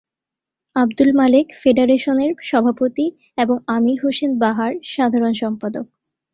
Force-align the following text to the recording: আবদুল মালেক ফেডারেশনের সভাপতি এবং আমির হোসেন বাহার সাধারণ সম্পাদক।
আবদুল 0.75 1.09
মালেক 1.15 1.47
ফেডারেশনের 1.61 2.31
সভাপতি 2.43 3.05
এবং 3.37 3.55
আমির 3.67 3.97
হোসেন 4.03 4.31
বাহার 4.39 4.73
সাধারণ 4.93 5.33
সম্পাদক। 5.33 5.85